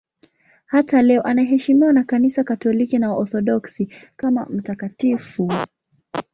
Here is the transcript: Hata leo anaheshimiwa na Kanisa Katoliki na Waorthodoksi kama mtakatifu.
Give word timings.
Hata 0.65 1.01
leo 1.01 1.21
anaheshimiwa 1.21 1.93
na 1.93 2.03
Kanisa 2.03 2.43
Katoliki 2.43 2.99
na 2.99 3.11
Waorthodoksi 3.11 3.87
kama 4.15 4.45
mtakatifu. 4.45 5.49